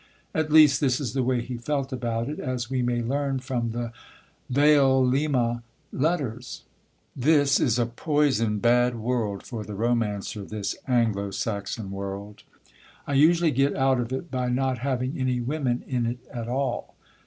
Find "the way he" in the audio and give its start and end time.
1.13-1.57